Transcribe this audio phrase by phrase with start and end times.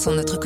[0.00, 0.38] sont notre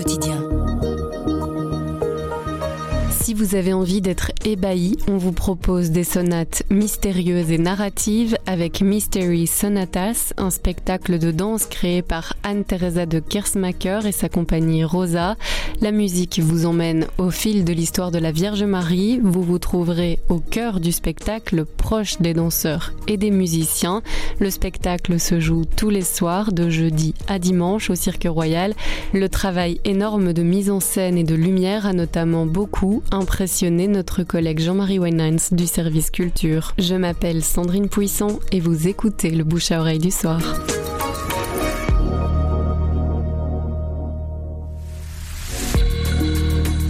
[3.25, 8.83] Si vous avez envie d'être ébahi, on vous propose des sonates mystérieuses et narratives avec
[8.83, 15.37] Mystery Sonatas, un spectacle de danse créé par Anne-Theresa de Kersmacher et sa compagnie Rosa.
[15.81, 19.21] La musique vous emmène au fil de l'histoire de la Vierge Marie.
[19.23, 24.03] Vous vous trouverez au cœur du spectacle, proche des danseurs et des musiciens.
[24.39, 28.75] Le spectacle se joue tous les soirs, de jeudi à dimanche au Cirque Royal.
[29.15, 34.23] Le travail énorme de mise en scène et de lumière a notamment beaucoup impressionner notre
[34.23, 36.75] collègue Jean-Marie Winans du service culture.
[36.79, 40.41] Je m'appelle Sandrine Puissant et vous écoutez le bouche à oreille du soir.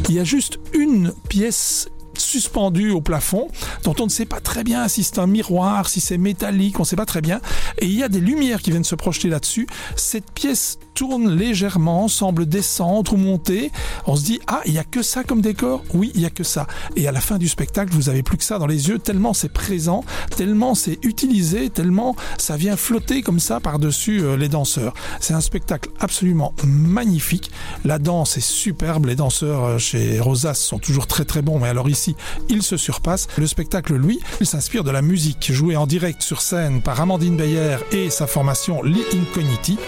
[0.08, 3.48] Il y a juste une pièce suspendue au plafond,
[3.82, 6.82] dont on ne sait pas très bien si c'est un miroir, si c'est métallique, on
[6.82, 7.40] ne sait pas très bien.
[7.78, 9.66] Et il y a des lumières qui viennent se projeter là-dessus.
[9.96, 13.70] Cette pièce tourne légèrement, semble descendre ou monter.
[14.06, 15.82] On se dit ah il y a que ça comme décor?
[15.92, 16.66] Oui il y a que ça.
[16.96, 19.34] Et à la fin du spectacle vous avez plus que ça dans les yeux tellement
[19.34, 20.04] c'est présent,
[20.36, 24.94] tellement c'est utilisé, tellement ça vient flotter comme ça par dessus euh, les danseurs.
[25.20, 27.50] C'est un spectacle absolument magnifique.
[27.84, 29.06] La danse est superbe.
[29.06, 31.58] Les danseurs euh, chez Rosas sont toujours très très bons.
[31.58, 32.14] Mais alors ici
[32.48, 33.26] il se surpasse.
[33.36, 37.36] Le spectacle lui il s'inspire de la musique jouée en direct sur scène par Amandine
[37.36, 39.78] Beyer et sa formation Lee Incogniti.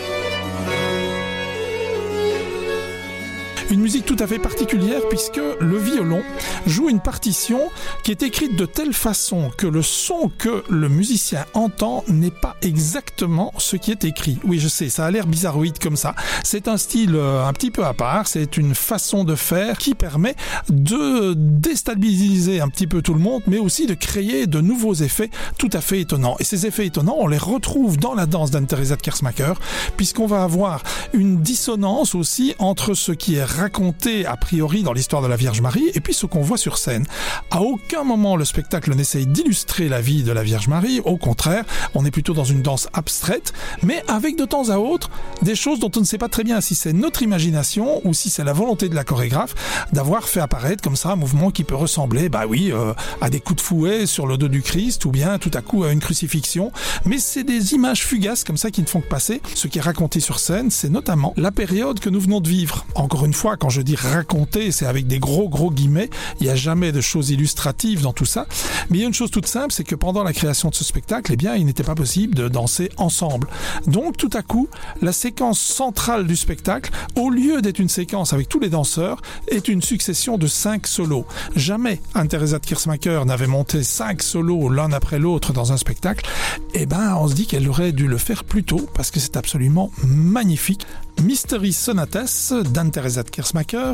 [3.69, 6.23] Une musique tout à fait particulière puisque le violon
[6.67, 7.61] joue une partition
[8.05, 12.55] qui est écrite de telle façon que le son que le musicien entend n'est pas
[12.63, 14.39] exactement ce qui est écrit.
[14.45, 16.15] Oui, je sais, ça a l'air bizarroïde comme ça.
[16.45, 19.97] C'est un style euh, un petit peu à part, c'est une façon de faire qui
[19.97, 20.37] permet
[20.69, 25.31] de déstabiliser un petit peu tout le monde, mais aussi de créer de nouveaux effets
[25.59, 26.37] tout à fait étonnants.
[26.39, 29.55] Et ces effets étonnants, on les retrouve dans la danse d'Anne-Theresa de Kersmacher,
[29.97, 35.23] puisqu'on va avoir une dissonance aussi entre ce qui est raconté a priori dans l'histoire
[35.23, 37.07] de la Vierge Marie et puis ce qu'on voit sur scène.
[37.51, 41.65] À aucun moment le spectacle n'essaye d'illustrer la vie de la Vierge Marie, au contraire,
[41.95, 43.53] on est plutôt dans une danse abstraite,
[43.83, 45.11] mais avec de temps à autre
[45.43, 48.29] des choses dont on ne sait pas très bien si c'est notre imagination ou si
[48.29, 49.55] c'est la volonté de la chorégraphe
[49.93, 53.41] d'avoir fait apparaître comme ça un mouvement qui peut ressembler, bah oui, euh, à des
[53.41, 56.01] coups de fouet sur le dos du Christ ou bien tout à coup à une
[56.01, 56.73] crucifixion,
[57.05, 59.41] mais c'est des images fugaces comme ça qui ne font que passer.
[59.55, 62.87] Ce qui est raconté sur scène, c'est notamment la période que nous venons de vivre.
[62.95, 66.11] Encore une fois, quand je dis raconter, c'est avec des gros gros guillemets.
[66.41, 68.47] Il n'y a jamais de choses illustratives dans tout ça.
[68.91, 70.83] Mais il y a une chose toute simple, c'est que pendant la création de ce
[70.83, 73.49] spectacle, eh bien, il n'était pas possible de danser ensemble.
[73.87, 74.69] Donc, tout à coup,
[75.03, 79.69] la séquence centrale du spectacle, au lieu d'être une séquence avec tous les danseurs, est
[79.69, 81.27] une succession de cinq solos.
[81.55, 86.27] Jamais Anne-Theresa de Kirsmacher n'avait monté cinq solos l'un après l'autre dans un spectacle.
[86.75, 89.37] Eh ben, on se dit qu'elle aurait dû le faire plus tôt parce que c'est
[89.37, 90.87] absolument magnifique.
[91.23, 93.31] Mystery Sonates d'Anne-Theresa de